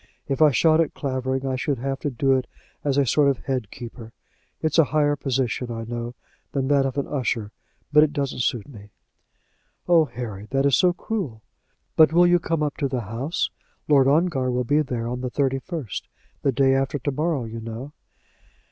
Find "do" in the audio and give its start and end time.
2.09-2.33